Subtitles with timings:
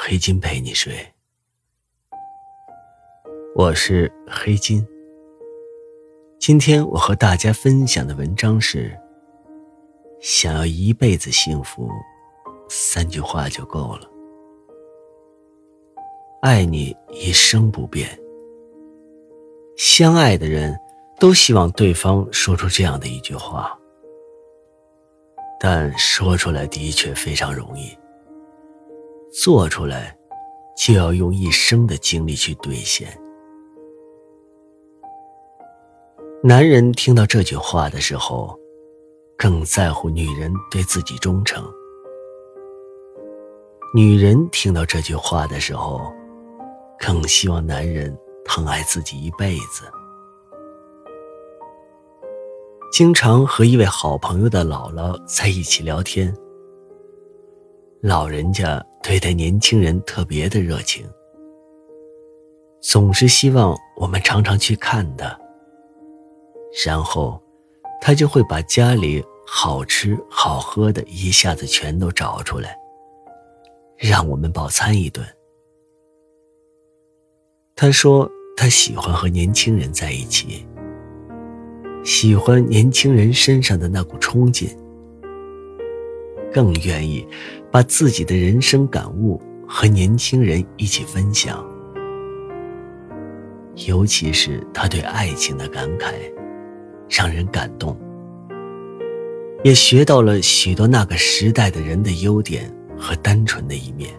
[0.00, 0.94] 黑金陪你睡，
[3.56, 4.86] 我是黑金。
[6.38, 8.96] 今天我和大家分享的文章是：
[10.20, 11.90] 想要一辈子幸福，
[12.68, 14.08] 三句话就够了。
[16.42, 18.08] 爱你一生不变。
[19.76, 20.78] 相爱的人
[21.18, 23.76] 都希望对方说出这样的一句话，
[25.58, 27.98] 但说出来的确非常容易。
[29.30, 30.16] 做出来，
[30.76, 33.08] 就要用一生的精力去兑现。
[36.42, 38.58] 男人听到这句话的时候，
[39.36, 41.62] 更在乎女人对自己忠诚；
[43.94, 46.00] 女人听到这句话的时候，
[46.98, 49.84] 更希望男人疼爱自己一辈子。
[52.90, 56.34] 经常和一位好朋友的姥姥在一起聊天。
[58.00, 61.08] 老人家对待年轻人特别的热情，
[62.80, 65.38] 总是希望我们常常去看他。
[66.84, 67.42] 然后，
[68.00, 72.76] 他就会把家里好吃好喝的一下子全都找出来，
[73.96, 75.26] 让我们饱餐一顿。
[77.74, 80.66] 他说他喜欢和年轻人在一起，
[82.04, 84.68] 喜欢年轻人身上的那股冲劲。
[86.50, 87.26] 更愿意
[87.70, 91.64] 把自己的人生感悟和年轻人一起分享，
[93.86, 96.14] 尤其是他对爱情的感慨，
[97.08, 97.98] 让人感动，
[99.62, 104.10] 也学到了许多那个时代的人的优点和单纯的一面。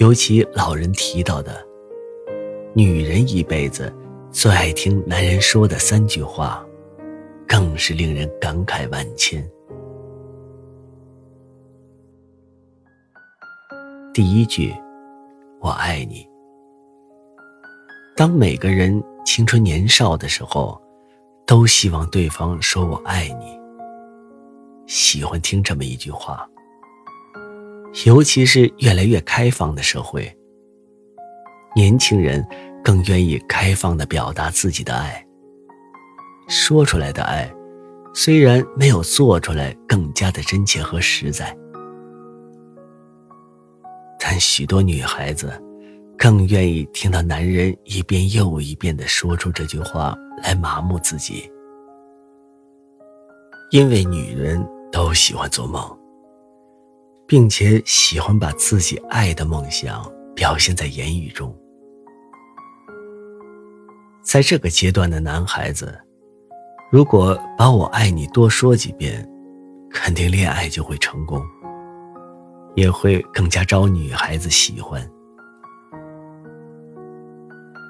[0.00, 1.66] 尤其老人提到的，
[2.74, 3.92] 女人一辈子
[4.30, 6.66] 最爱听男人说的三句话。
[7.44, 9.46] 更是令人感慨万千。
[14.14, 14.74] 第一句，
[15.58, 16.28] 我爱你。
[18.14, 20.78] 当每个人青春年少的时候，
[21.46, 23.58] 都希望对方说我爱你，
[24.86, 26.46] 喜欢听这么一句话。
[28.04, 30.30] 尤其是越来越开放的社会，
[31.74, 32.46] 年轻人
[32.84, 35.26] 更愿意开放的表达自己的爱。
[36.48, 37.50] 说出来的爱，
[38.12, 41.56] 虽然没有做出来更加的真切和实在，
[44.24, 45.52] 但许多女孩子
[46.16, 51.50] 更愿意听到男人一遍又一遍的说出这句话来麻木自己，
[53.72, 55.84] 因为女人都喜欢做梦，
[57.26, 61.52] 并且喜欢把自己爱的梦想表现在言语中。
[64.22, 65.98] 在这个阶段的男孩子。
[66.92, 69.26] 如果把我爱你多说几遍，
[69.90, 71.42] 肯定恋爱就会成功，
[72.74, 75.06] 也会更加招女孩子喜欢。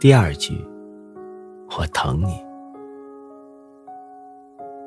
[0.00, 0.64] 第二句，
[1.76, 2.42] 我疼你。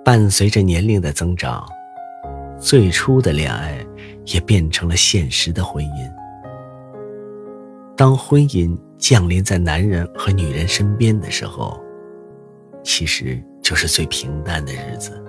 [0.04, 1.66] 伴随着年龄的增长，
[2.58, 3.86] 最初的恋爱
[4.26, 6.12] 也变成了现实的婚姻。
[7.96, 11.80] 当婚姻降临在男人和女人身边的时候，
[12.84, 13.42] 其实。
[13.64, 15.24] 就是最平淡的日子，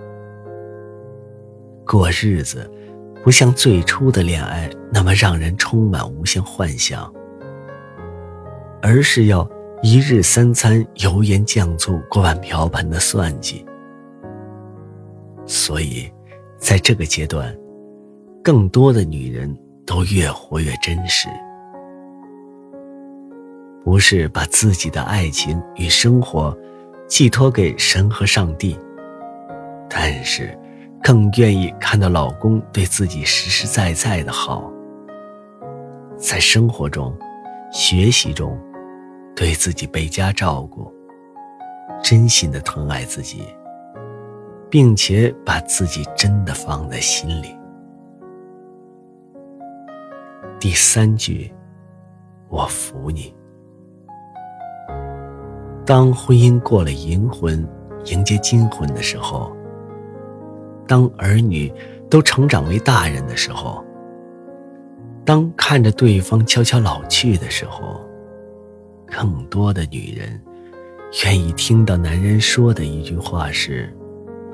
[1.87, 2.69] 过日子
[3.23, 7.13] 不像最初的恋爱那么让人充满无限幻想，
[8.83, 9.49] 而是要
[9.83, 13.65] 一日三餐油盐酱醋锅碗瓢盆的算计。
[15.47, 16.11] 所以，
[16.59, 17.57] 在这个阶段，
[18.43, 19.57] 更多的女人
[19.87, 21.29] 都越活越真实，
[23.85, 26.57] 不是把自己的爱情与生活。
[27.09, 28.79] 寄托给神和上帝，
[29.87, 30.59] 但是
[31.03, 34.71] 更愿意看到老公对自己实实在在的好，
[36.17, 37.13] 在生活中、
[37.73, 38.57] 学习中，
[39.35, 40.93] 对自己倍加照顾，
[42.03, 43.43] 真心的疼爱自己，
[44.71, 47.49] 并且把自己真的放在心里。
[50.61, 51.53] 第三句，
[52.49, 53.35] 我服你。
[55.85, 57.69] 当婚姻过了银婚，
[58.05, 59.53] 迎接金婚的时候，
[60.93, 61.73] 当儿女
[62.11, 63.83] 都成长为大人的时候，
[65.25, 67.99] 当看着对方悄悄老去的时候，
[69.07, 70.39] 更多的女人
[71.25, 73.91] 愿意听到男人说的一句话是：“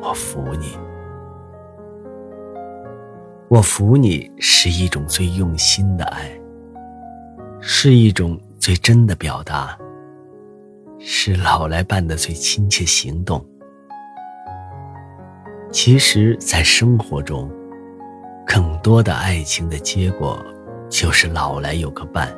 [0.00, 0.78] 我服你。”
[3.50, 6.30] 我服你是一种最用心的爱，
[7.58, 9.76] 是一种最真的表达，
[11.00, 13.44] 是老来伴的最亲切行动。
[15.70, 17.50] 其实，在生活中，
[18.46, 20.42] 更多的爱情的结果，
[20.88, 22.34] 就是老来有个伴，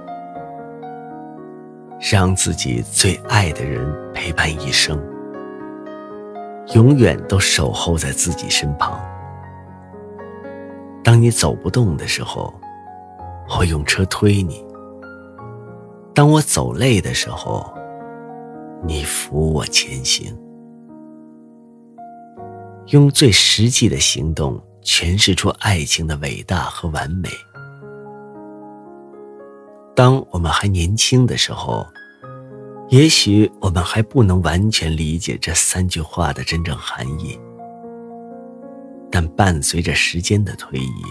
[2.10, 5.00] 让自己最爱的人陪伴一生，
[6.74, 9.00] 永远都守候在自己身旁。
[11.04, 12.52] 当你走不动的时候，
[13.56, 14.56] 我用车推你；
[16.12, 17.72] 当我走累的时候，
[18.84, 20.36] 你扶我前行。
[22.90, 27.28] 用最实际的行动诠释出爱情的伟大和完美。
[29.94, 31.86] 当我们还年轻的时候，
[32.88, 37.38] 也许我们还不能完全理解这三句话的真正含义。
[39.08, 41.02] 但伴随着时间的推移，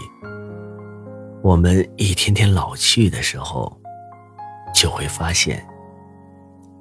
[1.42, 3.74] 我们一天天老去的时候，
[4.74, 5.66] 就会发现，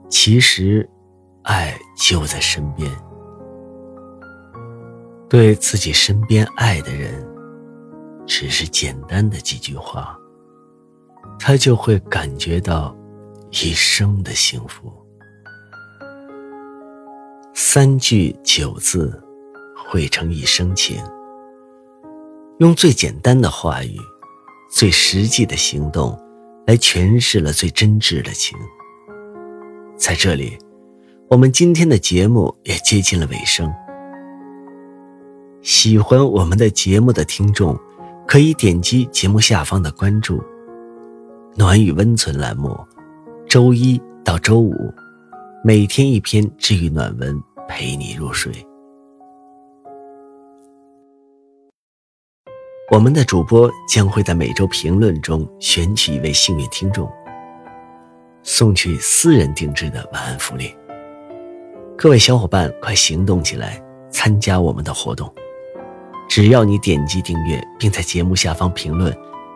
[0.10, 0.90] 其实，
[1.44, 2.92] 爱就在身边。
[5.30, 7.26] 对自己身边爱的人，
[8.26, 10.18] 只是简单的几句话，
[11.38, 12.94] 他就会感觉到
[13.52, 14.92] 一生的幸福。
[17.54, 19.24] 三句九字。
[19.92, 21.04] 汇成一生情，
[22.60, 23.98] 用最简单的话语、
[24.70, 26.16] 最实际的行动，
[26.68, 28.56] 来诠释了最真挚的情。
[29.98, 30.60] 在这里，
[31.28, 33.68] 我们今天的节目也接近了尾声。
[35.62, 37.78] 喜欢我们的节目的听众，
[38.26, 40.42] 可以点击节目下方的关注
[41.56, 42.78] “暖与温存”栏目，
[43.46, 44.74] 周一到周五，
[45.62, 48.54] 每天一篇治愈暖文，陪你入睡。
[52.90, 57.08] 我们的主播将会在每周评论中选取一位幸运听众，
[58.44, 60.74] 送去私人定制的晚安福利。
[61.98, 65.32] 各位小伙伴，快行动起来，参加我们的活动！
[66.30, 69.12] 只要你点击订阅，并在节目下方评论，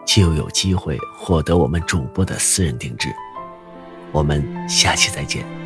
[0.08, 3.10] 就有机会获得我们主播的私人定制。
[4.12, 5.63] 我们下期再见。